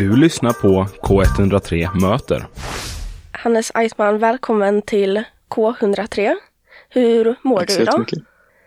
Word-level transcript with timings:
Du 0.00 0.16
lyssnar 0.16 0.52
på 0.52 0.86
K103 1.02 2.00
Möter. 2.00 2.46
Hannes 3.32 3.72
Eisman, 3.74 4.18
välkommen 4.18 4.82
till 4.82 5.24
K103. 5.48 6.34
Hur 6.88 7.34
mår 7.42 7.58
Tack 7.58 7.68
du 7.68 7.82
idag? 7.82 8.12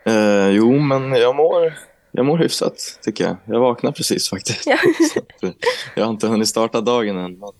Eh, 0.05 0.49
jo, 0.49 0.79
men 0.79 1.11
jag 1.11 1.35
mår, 1.35 1.73
jag 2.11 2.25
mår 2.25 2.38
hyfsat 2.38 2.99
tycker 3.01 3.23
jag. 3.23 3.38
Jag 3.46 3.59
vaknade 3.59 3.96
precis 3.96 4.29
faktiskt. 4.29 4.67
Ja. 4.67 4.77
Eh, 5.41 5.49
jag 5.96 6.04
har 6.04 6.11
inte 6.11 6.27
hunnit 6.27 6.47
starta 6.47 6.82
dagen 6.82 7.18
än, 7.18 7.39
men, 7.39 7.52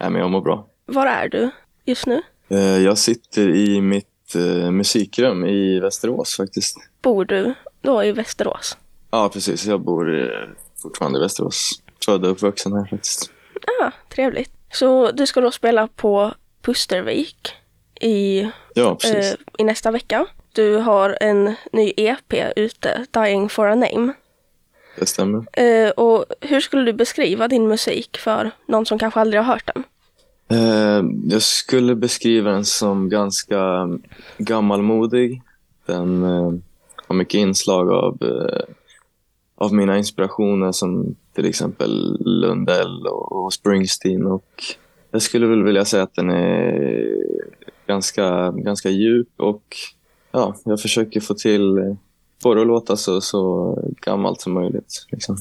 nej, 0.00 0.10
men 0.10 0.20
jag 0.20 0.30
mår 0.30 0.40
bra. 0.40 0.66
Var 0.86 1.06
är 1.06 1.28
du 1.28 1.50
just 1.84 2.06
nu? 2.06 2.22
Eh, 2.48 2.58
jag 2.58 2.98
sitter 2.98 3.48
i 3.48 3.80
mitt 3.80 4.34
eh, 4.34 4.70
musikrum 4.70 5.44
i 5.44 5.80
Västerås 5.80 6.36
faktiskt. 6.36 6.76
Bor 7.02 7.24
du 7.24 7.54
då 7.80 8.04
i 8.04 8.12
Västerås? 8.12 8.76
Ja, 9.10 9.30
precis. 9.32 9.66
Jag 9.66 9.80
bor 9.80 10.20
eh, 10.20 10.26
fortfarande 10.82 11.18
i 11.18 11.22
Västerås. 11.22 11.81
Född 12.04 12.24
och 12.24 12.30
uppvuxen 12.30 12.72
här 12.72 12.86
faktiskt. 12.90 13.30
Ah, 13.82 13.90
trevligt. 14.08 14.50
Så 14.72 15.10
du 15.10 15.26
ska 15.26 15.40
då 15.40 15.50
spela 15.50 15.88
på 15.88 16.34
Pustervik 16.62 17.54
i, 18.00 18.48
Ja, 18.74 18.98
eh, 19.04 19.34
i 19.58 19.64
nästa 19.64 19.90
vecka. 19.90 20.26
Du 20.52 20.76
har 20.76 21.18
en 21.20 21.54
ny 21.72 21.92
EP 21.96 22.34
ute, 22.56 23.06
Dying 23.10 23.48
for 23.48 23.66
a 23.66 23.74
name. 23.74 24.12
Det 24.98 25.06
stämmer. 25.06 25.44
Eh, 25.52 25.90
och 25.90 26.24
hur 26.40 26.60
skulle 26.60 26.82
du 26.84 26.92
beskriva 26.92 27.48
din 27.48 27.68
musik 27.68 28.18
för 28.18 28.50
någon 28.66 28.86
som 28.86 28.98
kanske 28.98 29.20
aldrig 29.20 29.42
har 29.42 29.54
hört 29.54 29.70
den? 29.74 29.84
Eh, 30.58 31.04
jag 31.28 31.42
skulle 31.42 31.94
beskriva 31.94 32.50
den 32.50 32.64
som 32.64 33.08
ganska 33.08 33.88
gammalmodig. 34.38 35.42
Den 35.86 36.22
eh, 36.22 36.52
har 37.06 37.14
mycket 37.14 37.38
inslag 37.38 37.90
av, 37.90 38.18
eh, 38.22 38.74
av 39.62 39.74
mina 39.74 39.98
inspirationer 39.98 40.72
som 40.72 41.16
till 41.34 41.46
exempel 41.46 42.16
Lundell 42.20 43.06
och, 43.06 43.52
Springsteen. 43.52 44.26
Och 44.26 44.64
jag 45.10 45.22
skulle 45.22 45.46
väl 45.46 45.62
vilja 45.62 45.84
säga 45.84 46.02
att 46.02 46.14
den 46.14 46.30
är 46.30 47.16
ganska, 47.86 48.50
ganska 48.50 48.90
djup 48.90 49.28
och 49.36 49.62
ja, 50.32 50.54
jag 50.64 50.80
försöker 50.80 51.20
få 51.20 51.34
till 51.34 51.78
eh, 51.78 51.94
få 52.42 52.54
det 52.54 52.60
att 52.60 52.66
låta 52.66 52.96
så, 52.96 53.20
så 53.20 53.78
gammalt 54.00 54.40
som 54.40 54.52
möjligt. 54.52 55.06
Liksom. 55.10 55.36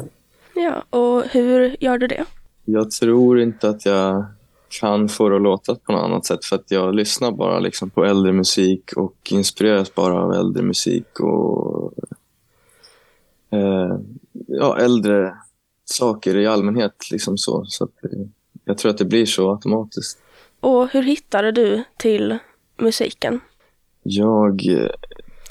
Ja, 0.56 1.00
och 1.00 1.24
hur 1.24 1.76
gör 1.80 1.98
du 1.98 2.08
det? 2.08 2.26
Jag 2.66 2.92
tror 2.92 3.40
inte 3.40 3.70
att 3.70 3.86
jag 3.86 4.26
kan 4.80 5.10
få 5.10 5.30
det 5.30 5.36
att 5.36 5.42
låta 5.42 5.76
på 5.76 5.92
något 5.92 6.04
annat 6.04 6.26
sätt 6.26 6.46
för 6.46 6.56
att 6.56 6.72
jag 6.72 6.96
lyssnar 6.96 7.32
bara 7.32 7.60
liksom 7.60 7.90
på 7.90 8.06
äldre 8.06 8.34
musik 8.34 8.94
och 8.96 9.16
inspireras 9.32 9.96
bara 9.96 10.24
av 10.24 10.34
äldre 10.34 10.64
musik 10.64 11.20
och 11.20 11.94
eh, 13.52 13.98
ja, 14.48 14.78
äldre 14.80 15.34
saker 15.86 16.38
i 16.38 16.48
allmänhet. 16.48 17.12
Liksom 17.12 17.38
så. 17.38 17.66
så 17.68 17.84
att, 17.84 18.04
eh, 18.04 18.20
jag 18.66 18.78
tror 18.78 18.90
att 18.90 18.98
det 18.98 19.06
blir 19.06 19.26
så 19.26 19.52
automatiskt. 19.52 20.20
Och 20.60 20.90
hur 20.90 21.04
hittade 21.04 21.52
du 21.52 21.84
till 21.98 22.38
musiken? 22.78 23.40
Jag 24.04 24.68
eh, 24.68 24.90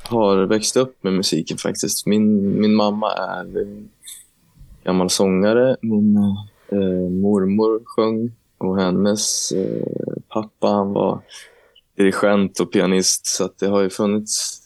har 0.02 0.46
växt 0.46 0.76
upp 0.76 1.04
med 1.04 1.12
musiken 1.12 1.58
faktiskt. 1.58 2.06
Min, 2.06 2.60
min 2.60 2.74
mamma 2.74 3.12
är 3.12 3.66
gammal 4.84 5.10
sångare. 5.10 5.76
Min 5.82 6.16
eh, 6.68 7.10
mormor 7.10 7.82
sjöng 7.84 8.32
och 8.58 8.80
hennes 8.80 9.52
eh, 9.52 10.12
pappa 10.28 10.68
han 10.68 10.92
var 10.92 11.20
dirigent 11.96 12.60
och 12.60 12.72
pianist 12.72 13.26
så 13.26 13.50
det 13.58 13.66
har 13.66 13.82
ju 13.82 13.90
funnits 13.90 14.62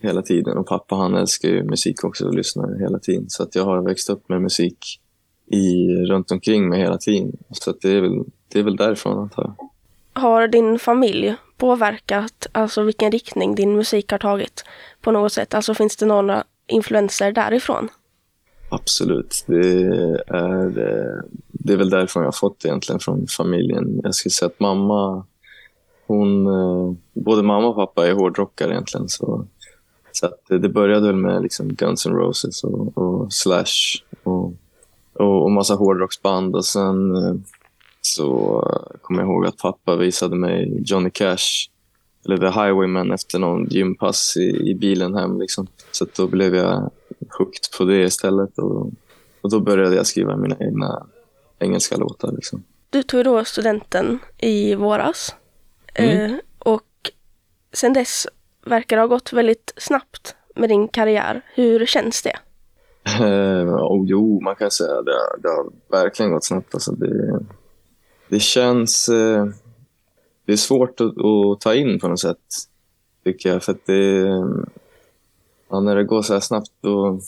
hela 0.00 0.22
tiden. 0.22 0.58
Och 0.58 0.66
pappa 0.66 0.94
han 0.94 1.14
älskar 1.14 1.48
ju 1.48 1.64
musik 1.64 2.04
också 2.04 2.26
och 2.26 2.34
lyssnar 2.34 2.78
hela 2.78 2.98
tiden. 2.98 3.30
Så 3.30 3.42
att 3.42 3.54
jag 3.54 3.64
har 3.64 3.82
växt 3.82 4.10
upp 4.10 4.28
med 4.28 4.42
musik 4.42 5.00
i, 5.50 5.94
runt 6.04 6.30
omkring 6.30 6.68
mig 6.68 6.80
hela 6.80 6.98
tiden. 6.98 7.32
Så 7.50 7.70
att 7.70 7.80
det, 7.80 7.90
är 7.90 8.00
väl, 8.00 8.24
det 8.48 8.58
är 8.58 8.62
väl 8.62 8.76
därifrån 8.76 9.18
antar 9.18 9.42
jag. 9.42 9.68
Har 10.22 10.48
din 10.48 10.78
familj 10.78 11.34
påverkat 11.56 12.46
alltså 12.52 12.82
vilken 12.82 13.12
riktning 13.12 13.54
din 13.54 13.76
musik 13.76 14.10
har 14.10 14.18
tagit 14.18 14.64
på 15.00 15.12
något 15.12 15.32
sätt? 15.32 15.54
Alltså 15.54 15.74
finns 15.74 15.96
det 15.96 16.06
några 16.06 16.44
influenser 16.66 17.32
därifrån? 17.32 17.88
Absolut. 18.70 19.44
Det 19.46 19.82
är, 20.26 20.78
eh, 20.78 21.22
det 21.48 21.72
är 21.72 21.76
väl 21.76 21.90
därifrån 21.90 22.22
jag 22.22 22.26
har 22.26 22.32
fått 22.32 22.60
det 22.60 22.68
egentligen, 22.68 23.00
från 23.00 23.26
familjen. 23.26 24.00
Jag 24.02 24.14
skulle 24.14 24.30
säga 24.30 24.46
att 24.46 24.60
mamma, 24.60 25.26
hon, 26.06 26.46
eh, 26.46 26.96
både 27.12 27.42
mamma 27.42 27.68
och 27.68 27.76
pappa 27.76 28.06
är 28.06 28.12
hårdrockare 28.12 28.72
egentligen. 28.72 29.08
Så, 29.08 29.46
så 30.12 30.26
att 30.26 30.40
det 30.48 30.68
började 30.68 31.06
väl 31.06 31.16
med 31.16 31.42
liksom 31.42 31.68
Guns 31.68 32.06
N' 32.06 32.14
Roses 32.14 32.64
och, 32.64 32.98
och 32.98 33.32
Slash 33.32 34.02
och, 34.22 34.54
och, 35.12 35.42
och 35.44 35.50
massa 35.50 35.74
hårdrocksband. 35.74 36.56
Och 36.56 36.64
sen 36.64 37.16
eh, 37.16 37.34
så 38.00 38.62
kommer 39.02 39.22
jag 39.22 39.30
ihåg 39.30 39.46
att 39.46 39.56
pappa 39.56 39.96
visade 39.96 40.36
mig 40.36 40.82
Johnny 40.86 41.10
Cash, 41.10 41.68
eller 42.24 42.36
The 42.36 42.46
Highwayman 42.46 43.12
efter 43.12 43.38
någon 43.38 43.66
gympass 43.70 44.36
i, 44.36 44.70
i 44.70 44.74
bilen 44.74 45.14
hem. 45.14 45.40
Liksom. 45.40 45.66
Så 45.90 46.06
då 46.16 46.26
blev 46.26 46.54
jag 46.54 46.90
hooked 47.38 47.78
på 47.78 47.84
det 47.84 48.02
istället. 48.02 48.58
Och, 48.58 48.90
och 49.40 49.50
då 49.50 49.60
började 49.60 49.96
jag 49.96 50.06
skriva 50.06 50.36
mina 50.36 50.56
egna 50.60 51.06
engelska 51.58 51.96
låtar. 51.96 52.32
Liksom. 52.32 52.62
Du 52.90 53.02
tog 53.02 53.24
då 53.24 53.44
studenten 53.44 54.18
i 54.38 54.74
våras. 54.74 55.34
Mm. 55.94 56.34
Eh, 56.34 56.38
och 56.58 57.10
sen 57.72 57.92
dess 57.92 58.26
verkar 58.70 58.98
ha 58.98 59.06
gått 59.06 59.32
väldigt 59.32 59.72
snabbt 59.76 60.36
med 60.54 60.68
din 60.68 60.88
karriär. 60.88 61.42
Hur 61.54 61.86
känns 61.86 62.22
det? 62.22 62.36
Eh, 63.24 63.74
och 63.74 64.04
jo, 64.06 64.40
man 64.40 64.56
kan 64.56 64.70
säga 64.70 65.02
det, 65.02 65.16
det 65.42 65.48
har 65.48 65.66
verkligen 65.88 66.32
gått 66.32 66.44
snabbt. 66.44 66.74
Alltså 66.74 66.92
det, 66.92 67.40
det 68.28 68.40
känns... 68.40 69.08
Eh, 69.08 69.46
det 70.46 70.52
är 70.52 70.56
svårt 70.56 71.00
att, 71.00 71.06
att 71.24 71.60
ta 71.60 71.74
in 71.74 71.98
på 72.00 72.08
något 72.08 72.20
sätt, 72.20 72.38
tycker 73.24 73.48
jag. 73.48 73.62
För 73.62 73.76
det, 73.86 74.28
ja, 75.70 75.80
när 75.80 75.96
det 75.96 76.04
går 76.04 76.22
så 76.22 76.32
här 76.32 76.40
snabbt, 76.40 76.70
då... 76.80 77.20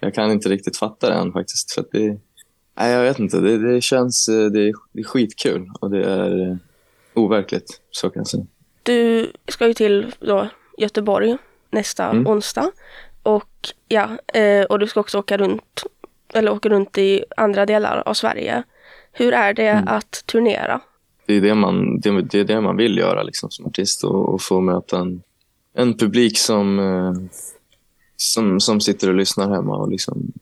Jag 0.00 0.14
kan 0.14 0.30
inte 0.32 0.48
riktigt 0.48 0.76
fatta 0.76 1.08
det 1.08 1.14
än 1.14 1.32
faktiskt. 1.32 1.72
För 1.72 1.84
det, 1.92 2.18
nej, 2.74 2.92
jag 2.92 3.02
vet 3.02 3.18
inte. 3.18 3.40
Det, 3.40 3.72
det 3.72 3.80
känns... 3.80 4.28
eh, 4.28 4.46
Det 4.50 4.60
är, 4.68 4.72
det 4.92 5.00
är 5.00 5.04
skitkul 5.04 5.70
och 5.80 5.90
det 5.90 6.04
är 6.04 6.50
eh, 6.50 6.56
overkligt, 7.14 7.80
så 7.90 8.10
kan 8.10 8.20
jag 8.20 8.26
säga. 8.26 8.46
Du 8.82 9.32
ska 9.48 9.66
ju 9.66 9.74
till 9.74 10.14
då 10.20 10.48
Göteborg 10.78 11.36
nästa 11.70 12.04
Mm. 12.10 12.26
onsdag. 12.26 12.70
Och 13.22 13.50
ja, 13.88 14.08
eh, 14.34 14.64
och 14.64 14.78
du 14.78 14.86
ska 14.86 15.00
också 15.00 15.18
åka 15.18 15.36
runt, 15.36 15.82
eller 16.34 16.52
åka 16.52 16.68
runt 16.68 16.98
i 16.98 17.24
andra 17.36 17.66
delar 17.66 18.02
av 18.06 18.14
Sverige. 18.14 18.62
Hur 19.12 19.32
är 19.32 19.54
det 19.54 19.68
Mm. 19.68 19.88
att 19.88 20.22
turnera? 20.26 20.80
det 21.26 21.34
är 21.34 21.40
det 21.40 21.54
man, 21.54 22.00
det, 22.00 22.22
det 22.22 22.40
är 22.40 22.44
det 22.44 22.60
man 22.60 22.76
vill 22.76 22.98
göra 22.98 23.22
liksom, 23.22 23.50
som 23.50 23.66
artist 23.66 24.04
och, 24.04 24.28
och 24.34 24.42
få 24.42 24.60
möta 24.60 24.98
en, 24.98 25.22
en 25.74 25.96
publik 25.98 26.38
som, 26.38 26.78
eh, 26.78 27.12
som, 28.16 28.60
som 28.60 28.80
sitter 28.80 29.08
och 29.08 29.14
lyssnar 29.14 29.50
hemma. 29.50 29.76
Och 29.76 29.90
liksom, 29.90 30.32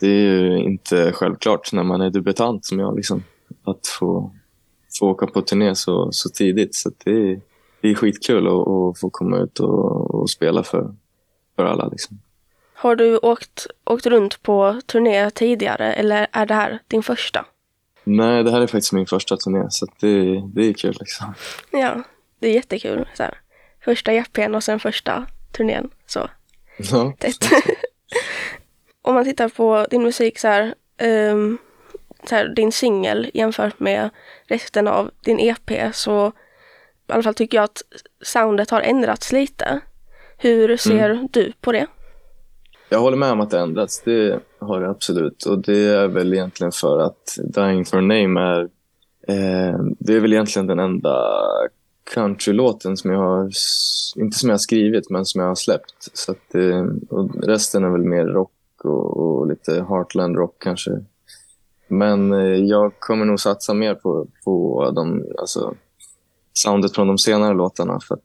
det 0.00 0.06
är 0.06 0.40
ju 0.40 0.58
inte 0.58 1.12
självklart 1.12 1.72
när 1.72 1.82
man 1.82 2.00
är 2.00 2.10
debutant 2.10 2.64
som 2.64 2.78
jag 2.78 2.96
liksom, 2.96 3.22
att 3.64 3.86
få, 3.86 4.32
få 4.98 5.10
åka 5.10 5.26
på 5.26 5.42
turné 5.42 5.74
så, 5.74 6.12
så 6.12 6.28
tidigt. 6.28 6.74
Så 6.74 6.90
det, 7.04 7.10
är, 7.10 7.40
det 7.86 7.92
är 7.92 7.94
skitkul 7.94 8.46
att, 8.46 8.68
att 8.68 9.00
få 9.00 9.10
komma 9.10 9.38
ut 9.38 9.60
och, 9.60 10.14
och 10.14 10.30
spela 10.30 10.62
för, 10.62 10.94
för 11.56 11.64
alla. 11.64 11.88
Liksom. 11.88 12.20
Har 12.74 12.96
du 12.96 13.18
åkt, 13.18 13.66
åkt 13.84 14.06
runt 14.06 14.42
på 14.42 14.80
turné 14.86 15.30
tidigare 15.30 15.92
eller 15.92 16.26
är 16.32 16.46
det 16.46 16.54
här 16.54 16.78
din 16.88 17.02
första? 17.02 17.44
Nej, 18.04 18.42
det 18.44 18.50
här 18.50 18.60
är 18.60 18.66
faktiskt 18.66 18.92
min 18.92 19.06
första 19.06 19.36
turné 19.36 19.66
så 19.70 19.86
det, 20.00 20.42
det 20.54 20.68
är 20.68 20.72
kul. 20.72 20.96
Liksom. 21.00 21.34
Ja, 21.70 22.02
det 22.38 22.48
är 22.48 22.52
jättekul. 22.52 23.08
Så 23.14 23.22
här. 23.22 23.40
Första 23.84 24.12
EPn 24.12 24.54
och 24.54 24.64
sen 24.64 24.80
första 24.80 25.26
turnén. 25.52 25.90
Så 26.06 26.28
Ja. 26.76 27.12
Om 29.02 29.14
man 29.14 29.24
tittar 29.24 29.48
på 29.48 29.86
din 29.90 30.02
musik 30.02 30.38
så 30.38 30.48
här, 30.48 30.74
ehm, 30.96 31.58
så 32.24 32.34
här 32.34 32.48
din 32.48 32.72
singel 32.72 33.30
jämfört 33.34 33.80
med 33.80 34.10
resten 34.44 34.88
av 34.88 35.10
din 35.20 35.40
EP 35.40 35.94
så 35.94 36.32
i 37.08 37.12
alla 37.12 37.22
fall 37.22 37.34
tycker 37.34 37.58
jag 37.58 37.64
att 37.64 37.82
soundet 38.22 38.70
har 38.70 38.80
ändrats 38.80 39.32
lite. 39.32 39.80
Hur 40.38 40.76
ser 40.76 41.28
du 41.32 41.52
på 41.60 41.72
det? 41.72 41.86
Jag 42.88 43.00
håller 43.00 43.16
med 43.16 43.32
om 43.32 43.40
att 43.40 43.50
det 43.50 43.58
ändrats. 43.58 44.02
Det 44.04 44.40
har 44.58 44.80
det 44.80 44.90
absolut. 44.90 45.44
Och 45.44 45.58
det 45.58 45.78
är 45.78 46.08
väl 46.08 46.34
egentligen 46.34 46.72
för 46.72 46.98
att 46.98 47.38
Dying 47.54 47.84
for 47.84 47.98
a 47.98 48.00
Name 48.00 48.40
är... 48.40 48.60
Eh, 49.28 49.78
det 49.98 50.14
är 50.14 50.20
väl 50.20 50.32
egentligen 50.32 50.66
den 50.66 50.78
enda 50.78 51.42
countrylåten 52.14 52.96
som 52.96 53.10
jag 53.10 53.18
har... 53.18 53.50
Inte 54.16 54.38
som 54.38 54.48
jag 54.48 54.54
har 54.54 54.58
skrivit, 54.58 55.10
men 55.10 55.24
som 55.24 55.40
jag 55.40 55.48
har 55.48 55.54
släppt. 55.54 56.10
Så 56.12 56.32
att, 56.32 56.54
eh, 56.54 56.84
resten 57.42 57.84
är 57.84 57.90
väl 57.90 58.04
mer 58.04 58.24
rock 58.24 58.52
och, 58.84 59.16
och 59.16 59.46
lite 59.46 59.84
heartland 59.88 60.36
rock 60.36 60.56
kanske. 60.58 60.90
Men 61.88 62.32
eh, 62.32 62.64
jag 62.64 62.92
kommer 62.98 63.24
nog 63.24 63.40
satsa 63.40 63.74
mer 63.74 63.94
på, 63.94 64.26
på 64.44 64.90
de, 64.94 65.24
alltså, 65.38 65.74
soundet 66.56 66.94
från 66.94 67.06
de 67.06 67.18
senare 67.18 67.54
låtarna. 67.54 68.00
För 68.00 68.18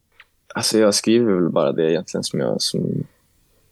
alltså, 0.56 0.80
jag 0.80 0.96
skriver 0.96 1.34
väl 1.34 1.50
bara 1.50 1.72
det 1.72 1.92
egentligen 1.92 2.24
som 2.24 2.40
jag, 2.40 2.62
som, 2.62 3.04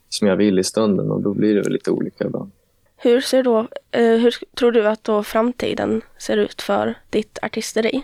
som 0.08 0.28
jag 0.28 0.36
vill 0.36 0.58
i 0.58 0.64
stunden 0.64 1.10
och 1.10 1.22
då 1.22 1.34
blir 1.34 1.54
det 1.54 1.62
väl 1.62 1.72
lite 1.72 1.90
olika 1.90 2.24
ibland. 2.24 2.50
Hur 2.96 3.20
ser 3.20 3.42
då, 3.42 3.58
eh, 3.90 4.02
hur 4.02 4.34
tror 4.56 4.72
du 4.72 4.88
att 4.88 5.04
då 5.04 5.22
framtiden 5.22 6.02
ser 6.18 6.36
ut 6.36 6.62
för 6.62 6.98
ditt 7.10 7.38
artisteri? 7.42 8.02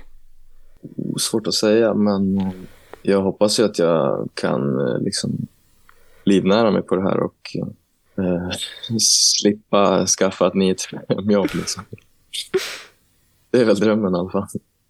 Svårt 1.18 1.46
att 1.46 1.54
säga, 1.54 1.94
men 1.94 2.50
jag 3.02 3.22
hoppas 3.22 3.60
ju 3.60 3.64
att 3.64 3.78
jag 3.78 4.28
kan 4.34 4.80
eh, 4.80 4.98
liksom 4.98 5.46
livnära 6.24 6.70
mig 6.70 6.82
på 6.82 6.96
det 6.96 7.02
här 7.02 7.20
och 7.20 7.56
eh, 8.18 8.50
slippa 8.98 10.06
skaffa 10.06 10.46
ett 10.46 10.54
9 10.54 10.74
jobb 11.30 11.48
liksom. 11.54 11.82
Det 13.50 13.60
är 13.60 13.64
väl 13.64 13.80
drömmen 13.80 14.14
i 14.14 14.18
alla 14.18 14.30
fall. 14.30 14.46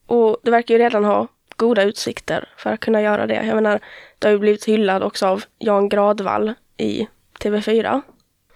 Och 0.06 0.36
du 0.42 0.50
verkar 0.50 0.74
ju 0.74 0.78
redan 0.78 1.04
ha 1.04 1.28
goda 1.56 1.82
utsikter 1.82 2.48
för 2.56 2.70
att 2.70 2.80
kunna 2.80 3.02
göra 3.02 3.26
det. 3.26 3.46
Jag 3.46 3.54
menar, 3.54 3.80
du 4.18 4.26
har 4.26 4.32
ju 4.32 4.38
blivit 4.38 4.64
hyllad 4.64 5.02
också 5.02 5.26
av 5.26 5.44
Jan 5.58 5.88
Gradvall 5.88 6.54
i 6.76 7.06
TV4. 7.40 8.02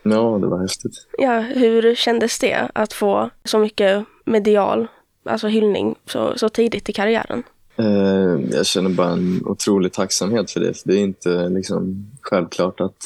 Ja, 0.02 0.38
det 0.40 0.46
var 0.46 0.60
häftigt. 0.60 1.06
Ja, 1.18 1.40
hur 1.40 1.94
kändes 1.94 2.38
det 2.38 2.70
att 2.74 2.92
få 2.92 3.30
så 3.44 3.58
mycket 3.58 4.04
medial, 4.24 4.86
alltså 5.24 5.48
hyllning, 5.48 5.96
så, 6.06 6.38
så 6.38 6.48
tidigt 6.48 6.88
i 6.88 6.92
karriären? 6.92 7.42
Eh, 7.76 8.40
jag 8.50 8.66
känner 8.66 8.90
bara 8.90 9.10
en 9.10 9.46
otrolig 9.46 9.92
tacksamhet 9.92 10.50
för 10.50 10.60
det. 10.60 10.74
För 10.74 10.88
det 10.88 10.94
är 10.94 11.02
inte 11.02 11.48
liksom 11.48 12.10
självklart 12.20 12.80
att 12.80 12.96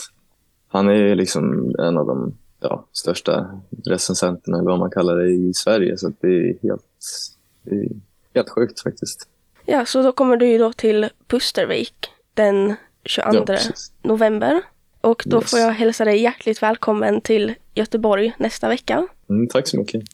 han 0.69 0.89
är 0.89 1.15
liksom 1.15 1.75
en 1.79 1.99
av 1.99 2.07
de 2.07 2.35
ja, 2.61 2.87
största 2.93 3.61
recensenterna, 3.85 4.59
eller 4.59 4.71
vad 4.71 4.79
man 4.79 4.91
kallar 4.91 5.17
det, 5.17 5.31
i 5.31 5.55
Sverige. 5.55 5.99
Så 5.99 6.13
det 6.21 6.29
är 6.29 6.59
helt, 6.63 6.85
det 7.63 7.75
är 7.75 7.89
helt 8.35 8.51
sjukt 8.51 8.81
faktiskt. 8.81 9.29
Ja, 9.67 9.87
så 9.87 10.03
då 10.03 10.13
kommer 10.13 10.37
du 10.37 10.47
ju 10.47 10.59
då 10.59 10.73
till 10.73 11.09
Pustervik 11.27 11.95
den 12.35 12.75
22 13.05 13.45
Ja, 13.49 13.59
november. 14.03 14.61
Och 15.01 15.23
då 15.27 15.37
Yes. 15.41 15.51
får 15.51 15.61
jag 15.61 15.73
hälsa 15.73 16.05
dig 16.05 16.23
hjärtligt 16.23 16.63
välkommen 16.63 17.21
till 17.21 17.55
Göteborg 17.75 18.33
nästa 18.39 18.69
vecka. 18.69 19.07
Mm, 19.31 19.49
tack 19.49 19.69
så 19.69 19.77
mycket. 19.79 20.05